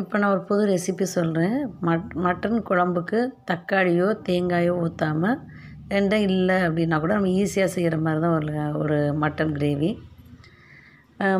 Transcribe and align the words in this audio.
இப்போ 0.00 0.16
நான் 0.20 0.32
ஒரு 0.34 0.42
புது 0.48 0.62
ரெசிபி 0.70 1.04
சொல்கிறேன் 1.14 1.54
மட் 1.86 2.10
மட்டன் 2.24 2.56
குழம்புக்கு 2.68 3.18
தக்காளியோ 3.50 4.08
தேங்காயோ 4.26 4.72
ஊற்றாமல் 4.82 5.38
ரெண்டும் 5.92 6.24
இல்லை 6.30 6.56
அப்படின்னா 6.66 6.96
கூட 7.02 7.12
நம்ம 7.18 7.30
ஈஸியாக 7.42 7.70
செய்கிற 7.74 7.96
மாதிரி 8.06 8.20
தான் 8.24 8.34
ஒரு 8.38 8.50
ஒரு 8.80 8.98
மட்டன் 9.22 9.52
கிரேவி 9.58 9.90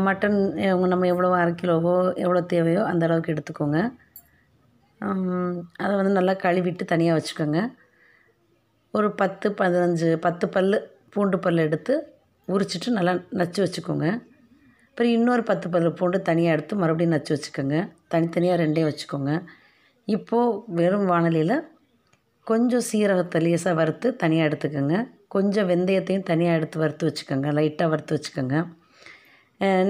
மட்டன் 0.06 0.38
நம்ம 0.92 1.06
எவ்வளோ 1.12 1.32
அரை 1.40 1.52
கிலோவோ 1.62 1.94
எவ்வளோ 2.24 2.42
தேவையோ 2.52 2.82
அந்த 2.90 3.04
அளவுக்கு 3.08 3.32
எடுத்துக்கோங்க. 3.34 3.80
அதை 5.82 5.92
வந்து 6.00 6.12
நல்லா 6.18 6.34
கழுவிட்டு 6.44 6.86
தனியாக 6.92 7.18
வச்சுக்கோங்க. 7.18 7.60
ஒரு 8.94 9.10
பத்து 9.20 9.46
பதினஞ்சு 9.60 10.08
பத்து 10.26 10.46
பல் 10.54 10.78
பூண்டு 11.14 11.38
பல் 11.46 11.64
எடுத்து 11.66 11.94
உரிச்சிட்டு 12.48 12.96
நல்லா 12.98 13.14
நச்சு 13.42 13.60
வச்சுக்கோங்க. 13.64 14.06
அப்புறம் 14.96 15.14
இன்னொரு 15.16 15.42
பத்து 15.48 15.66
பல்லு 15.72 15.88
பூண்டு 15.96 16.18
தனியாக 16.26 16.54
எடுத்து 16.56 16.74
மறுபடியும் 16.82 17.12
நச்சு 17.14 17.32
வச்சுக்கோங்க. 17.32 17.78
தனித்தனியாக 18.12 18.60
ரெண்டே 18.62 18.82
வச்சுக்கோங்க. 18.86 19.32
இப்போது 20.08 20.54
வெறும் 20.78 21.04
வானலியில் 21.10 21.52
கொஞ்சம் 22.50 22.84
சீரகத்தை 22.90 23.40
லேசாக 23.46 23.74
வறுத்து 23.80 24.10
தனியாக 24.22 24.48
எடுத்துக்கோங்க. 24.48 24.94
கொஞ்சம் 25.34 25.68
வெந்தயத்தையும் 25.72 26.24
தனியாக 26.30 26.60
எடுத்து 26.60 26.78
வறுத்து 26.84 27.08
வச்சுக்கோங்க. 27.08 27.50
லைட்டாக 27.58 27.88
வறுத்து 27.94 28.16
வச்சுக்கோங்க. 28.16 28.56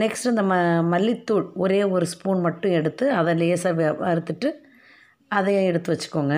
நெக்ஸ்ட் 0.02 0.30
இந்த 0.32 0.44
ம 0.50 0.58
மல்லித்தூள் 0.94 1.46
ஒரே 1.66 1.80
ஒரு 1.98 2.08
ஸ்பூன் 2.14 2.42
மட்டும் 2.48 2.74
எடுத்து 2.80 3.06
அதை 3.20 3.36
லேசாக 3.42 3.86
வறுத்துட்டு 4.08 4.50
அதையும் 5.38 5.68
எடுத்து 5.70 5.94
வச்சுக்கோங்க. 5.94 6.34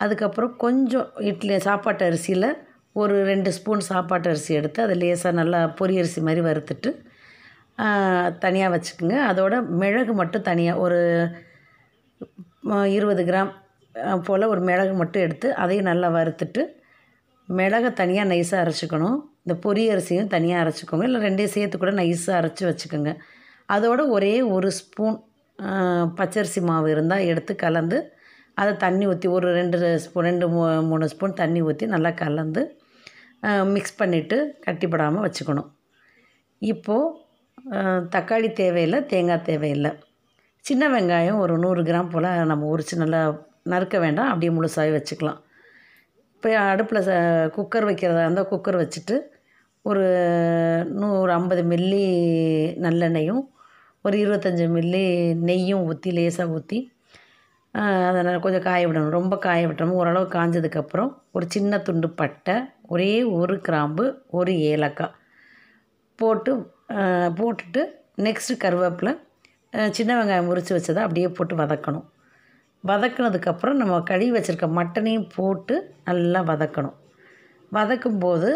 அதுக்கப்புறம் 0.00 0.54
கொஞ்சம் 0.66 1.08
இட்லி 1.32 1.58
சாப்பாட்டு 1.70 2.08
அரிசியில் 2.10 2.50
ஒரு 3.02 3.16
ரெண்டு 3.32 3.52
ஸ்பூன் 3.60 3.88
சாப்பாட்டு 3.90 4.32
அரிசி 4.34 4.60
எடுத்து 4.60 4.80
அதை 4.86 4.98
லேசாக 5.04 5.34
நல்லா 5.40 5.62
பொரி 5.80 5.96
அரிசி 6.04 6.20
மாதிரி 6.28 6.44
வறுத்துட்டு 6.50 6.92
தனியாக 8.44 8.72
வச்சுக்கோங்க. 8.74 9.18
அதோட 9.30 9.54
மிளகு 9.82 10.12
மட்டும் 10.20 10.46
தனியாக 10.50 10.82
ஒரு 10.84 11.00
இருபது 12.96 13.22
கிராம் 13.28 13.52
போல் 14.26 14.50
ஒரு 14.52 14.60
மிளகு 14.68 14.94
மட்டும் 15.00 15.24
எடுத்து 15.26 15.48
அதையும் 15.62 15.88
நல்லா 15.90 16.08
வறுத்துட்டு 16.16 16.62
மிளகை 17.48 17.90
தனியாக 18.00 18.30
நைஸாக 18.32 18.62
அரைச்சிக்கணும். 18.64 19.18
இந்த 19.44 19.54
பொரி 19.64 19.82
அரிசியும் 19.94 20.30
தனியாக 20.34 20.62
அரைச்சிக்கோங்க. 20.64 21.06
இல்லை 21.08 21.20
ரெண்டையும் 21.26 21.54
சேர்த்து 21.56 21.76
கூட 21.82 21.92
நைஸாக 22.00 22.38
அரைச்சி 22.40 22.64
வச்சுக்கோங்க. 22.68 23.12
அதோட 23.74 24.00
ஒரே 24.16 24.34
ஒரு 24.54 24.68
ஸ்பூன் 24.78 25.18
பச்சரிசி 26.18 26.60
மாவு 26.68 26.88
இருந்தால் 26.94 27.26
எடுத்து 27.32 27.52
கலந்து 27.64 27.98
அதை 28.60 28.72
தண்ணி 28.84 29.04
ஊற்றி 29.10 29.28
ஒரு 29.36 29.48
ரெண்டு 29.58 29.76
ஸ்பூன் 30.04 30.26
ரெண்டு 30.28 30.46
மூ 30.54 30.62
மூணு 30.88 31.04
ஸ்பூன் 31.12 31.38
தண்ணி 31.40 31.60
ஊற்றி 31.68 31.84
நல்லா 31.94 32.10
கலந்து 32.22 32.62
மிக்ஸ் 33.74 33.98
பண்ணிவிட்டு 34.00 34.36
கட்டிப்படாமல் 34.66 35.24
வச்சுக்கணும். 35.26 35.68
இப்போது 36.62 37.12
தக்காளி 38.14 38.48
தேவையில்லை 38.60 38.98
தேங்காய் 39.12 39.46
தேவையில்லை. 39.48 39.90
சின்ன 40.64 40.84
வெங்காயம் 40.94 41.40
ஒரு 41.44 41.54
நூறு 41.62 41.80
கிராம் 41.88 42.10
போல் 42.12 42.28
நம்ம 42.50 42.66
உரித்து 42.72 42.96
நல்லா 43.02 43.20
நறுக்க 43.72 43.96
வேண்டாம் 44.04 44.30
அப்படியே 44.32 44.50
முழுசாகவே 44.56 44.92
வச்சுக்கலாம். 44.96 45.38
இப்போ 46.34 46.48
அடுப்பில் 46.72 47.06
ச 47.08 47.12
குக்கர் 47.56 47.86
வைக்கிறதா 47.88 48.24
இருந்தால் 48.26 48.50
குக்கர் 48.52 48.80
வச்சுட்டு 48.82 49.16
ஒரு 49.84 50.04
நூறு 51.00 51.30
ஐம்பது 51.38 51.62
மில்லி 51.72 52.04
நல்லெண்ணெயும் 52.86 53.42
ஒரு 54.04 54.16
இருபத்தஞ்சி 54.24 54.66
மில்லி 54.76 55.04
நெய்யும் 55.48 55.84
ஊற்றி 55.90 56.10
லேசாக 56.18 56.54
ஊற்றி 56.56 56.78
அதை 58.08 58.38
கொஞ்சம் 58.46 58.66
காய 58.68 58.82
விடணும். 58.88 59.16
ரொம்ப 59.18 59.34
காய 59.46 59.62
விட்டணும் 59.68 59.98
ஓரளவு 60.00 60.26
காஞ்சதுக்கப்புறம் 60.36 61.10
ஒரு 61.36 61.46
சின்ன 61.54 61.78
துண்டு 61.86 62.08
பட்டை 62.20 62.56
ஒரே 62.92 63.12
ஒரு 63.40 63.54
கிராம்பு 63.68 64.04
ஒரு 64.38 64.52
ஏலக்காய் 64.72 65.16
போட்டு 66.18 66.52
போட்டுட்டு 67.38 67.82
நெக்ஸ்ட்டு 68.26 68.60
கருவேப்பிலை 68.64 69.12
சின்ன 69.96 70.10
வெங்காயம் 70.18 70.48
முறித்து 70.48 70.72
வச்சதை 70.76 71.00
அப்படியே 71.06 71.28
போட்டு 71.36 71.54
வதக்கணும். 71.62 72.04
வதக்கினதுக்கப்புறம் 72.84 73.80
நம்ம 73.80 74.00
கழுவி 74.10 74.32
வச்சுருக்க 74.36 74.66
மட்டனையும் 74.78 75.28
போட்டு 75.36 75.74
நல்லா 76.08 76.40
வதக்கணும். 76.50 76.96
வதக்கும் 77.76 78.20
போது 78.24 78.50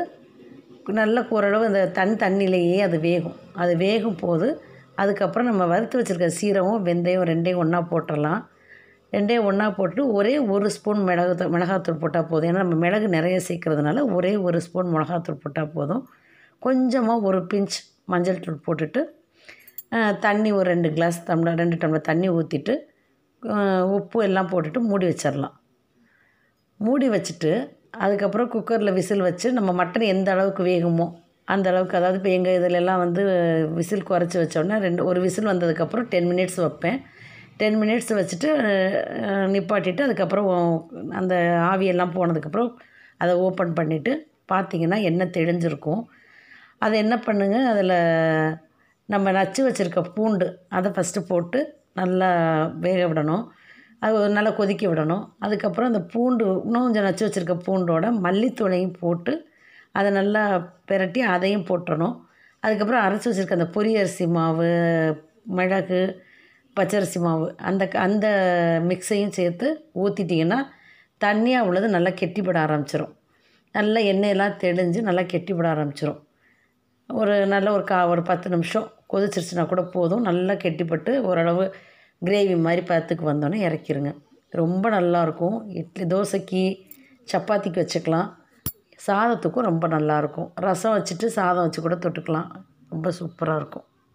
நல்ல 0.99 1.25
ஓரளவு 1.37 1.65
அந்த 1.71 1.81
தன் 1.97 2.15
தண்ணியிலேயே 2.23 2.79
அது 2.87 2.99
வேகும். 3.09 3.39
அது 3.63 3.73
வேகும் 3.85 4.21
போது 4.23 4.47
அதுக்கப்புறம் 5.03 5.49
நம்ம 5.51 5.65
வறுத்து 5.73 5.99
வச்சுருக்க 5.99 6.29
சீரகம் 6.39 6.87
வெந்தயம் 6.89 7.27
ரெண்டையும் 7.33 7.61
ஒன்றா 7.65 7.81
போட்டுடலாம் 7.91 8.41
ரெண்டையும் 9.13 9.47
ஒன்றா 9.49 9.67
போட்டு 9.79 10.01
ஒரே 10.19 10.33
ஒரு 10.55 10.67
ஸ்பூன் 10.77 11.03
மிளகு 11.09 11.45
மிளகாத்தூள் 11.55 12.01
போட்டால் 12.03 12.29
போதும். 12.31 12.49
ஏன்னா 12.51 12.63
நம்ம 12.65 12.79
மிளகு 12.85 13.07
நிறைய 13.17 13.37
சேர்க்கறதுனால 13.49 14.03
ஒரே 14.17 14.33
ஒரு 14.47 14.59
ஸ்பூன் 14.67 14.91
மிளகாத்தூள் 14.95 15.43
போட்டால் 15.45 15.73
போதும். 15.77 16.03
கொஞ்சமாக 16.67 17.27
ஒரு 17.29 17.41
பிஞ்ச் 17.53 17.79
மஞ்சள் 18.13 18.43
தூள் 18.45 18.65
போட்டுட்டு 18.67 19.01
தண்ணி 20.27 20.51
ஒரு 20.59 20.67
ரெண்டு 20.73 20.89
கிளாஸ் 20.97 21.19
டம்ளர் 21.29 21.61
ரெண்டு 21.63 21.77
டம்ளர் 21.83 22.09
தண்ணி 22.11 22.29
ஊற்றிட்டு 22.37 22.75
உப்பு 23.97 24.19
எல்லாம் 24.29 24.51
போட்டுட்டு 24.53 24.81
மூடி 24.89 25.07
வச்சிடலாம் 25.11 25.55
மூடி 26.81 27.07
வச்சுட்டு 27.15 27.53
அதுக்கப்புறம் 28.05 28.51
குக்கரில் 28.55 28.97
விசில் 28.99 29.27
வச்சு 29.29 29.49
நம்ம 29.59 29.71
மட்டன் 29.81 30.13
எந்த 30.15 30.29
அளவுக்கு 30.35 30.63
வேகுமோ 30.71 31.07
அந்த 31.49 31.67
அளவுக்கு 31.71 31.99
அதாவது 31.99 32.19
இப்போ 32.21 32.31
எங்கள் 32.37 32.57
இதிலெல்லாம் 32.59 33.03
வந்து 33.05 33.23
விசில் 33.79 34.09
குறைச்சி 34.11 34.37
வச்சோடனே 34.41 34.77
ரெண்டு 34.87 35.03
ஒரு 35.11 35.19
விசில் 35.27 35.51
வந்ததுக்கப்புறம் 35.53 36.09
டென் 36.13 36.29
மினிட்ஸ் 36.33 36.59
வைப்பேன். 36.65 36.99
டென் 37.61 37.79
மினிட்ஸ் 37.83 38.13
வச்சுட்டு 38.19 38.49
நிப்பாட்டிட்டு 39.55 40.03
அதுக்கப்புறம் 40.07 40.51
அந்த 41.21 41.35
ஆவியெல்லாம் 41.71 42.15
போனதுக்கப்புறம் 42.17 42.71
அதை 43.21 43.33
ஓப்பன் 43.47 43.73
பண்ணிவிட்டு 43.79 44.13
பார்த்திங்கன்னா 44.53 44.99
எண்ணெய் 45.09 45.35
தெளிஞ்சிருக்கும். 45.39 46.03
அதை 46.85 46.95
என்ன 47.05 47.15
பண்ணுங்கள் 47.27 47.69
அதில் 47.73 47.97
நம்ம 49.09 49.31
நச்சு 49.39 49.61
வச்சுருக்க 49.67 50.01
பூண்டு 50.17 50.47
அதை 50.77 50.89
ஃபஸ்ட்டு 50.97 51.21
போட்டு 51.31 51.61
நல்லா 52.01 52.29
வேக 52.85 53.01
விடணும். 53.11 53.45
அது 54.05 54.17
நல்லா 54.39 54.51
கொதிக்க 54.59 54.85
விடணும். 54.91 55.25
அதுக்கப்புறம் 55.45 55.91
அந்த 55.91 56.03
பூண்டு 56.13 56.45
இன்னும் 56.67 56.85
கொஞ்சம் 56.87 57.07
நச்சு 57.09 57.25
வச்சுருக்க 57.27 57.57
பூண்டோட 57.67 58.07
மல்லித்தூளையும் 58.27 58.97
போட்டு 59.03 59.33
அதை 59.99 60.09
நல்லா 60.19 60.43
பிரட்டி 60.91 61.21
அதையும் 61.35 61.67
போட்டுறணும். 61.71 62.17
அதுக்கப்புறம் 62.63 63.05
அரைச்சி 63.07 63.29
வச்சுருக்க 63.29 63.59
அந்த 63.59 63.69
பொரியரிசி 63.77 64.27
மாவு 64.37 64.71
மிளகு 65.59 66.01
பச்சரிசி 66.77 67.19
மாவு 67.27 67.47
அந்த 67.69 67.85
அந்த 68.07 68.27
மிக்ஸையும் 68.89 69.37
சேர்த்து 69.39 69.69
ஊற்றிட்டிங்கன்னா 70.03 70.59
தண்ணியாக 71.21 71.69
உள்ளது 71.69 71.87
நல்லா 71.97 72.11
கெட்டிப்பட 72.21 72.59
ஆரம்பிச்சிடும் 72.67 73.15
நல்லா 73.75 74.01
எண்ணெயெல்லாம் 74.13 74.59
தெளிஞ்சு 74.65 75.01
நல்லா 75.09 75.23
கெட்டிப்பட 75.33 75.69
ஆரம்பிச்சிடும் 75.75 76.21
ஒரு 77.09 77.47
நல்ல 77.47 77.73
ஒரு 77.73 77.85
கா 77.85 78.09
ஒரு 78.09 78.23
பத்து 78.23 78.51
நிமிஷம் 78.51 78.93
கொதிச்சிருச்சுனா 79.13 79.67
கூட 79.67 79.83
போதும். 79.83 80.21
நல்லா 80.21 80.55
கெட்டிப்பட்டு 80.55 81.21
ஓரளவு 81.21 81.75
கிரேவி 82.25 82.61
மாதிரி 82.61 82.83
பத்துக்கு 82.87 83.25
வந்தோடனே 83.25 83.61
இறக்கிருங்க. 83.69 84.15
ரொம்ப 84.51 84.91
நல்லாயிருக்கும் 84.91 85.57
இட்லி 85.67 86.05
தோசைக்கு 86.05 86.77
சப்பாத்திக்கு 87.33 87.87
வச்சுக்கலாம். 87.87 88.33
சாதத்துக்கும் 89.07 89.69
ரொம்ப 89.71 89.89
நல்லாயிருக்கும் 89.89 90.51
ரசம் 90.55 90.97
வச்சுட்டு 90.97 91.27
சாதம் 91.27 91.63
வச்சு 91.63 91.83
கூட 91.83 91.95
தொட்டுக்கலாம். 91.95 92.51
ரொம்ப 92.89 93.13
சூப்பராக 93.21 93.57
இருக்கும். 93.57 93.85